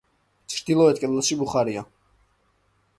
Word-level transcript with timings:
ჩრდილოეთ 0.53 1.03
კედელში 1.05 1.39
ბუხარია. 1.45 1.87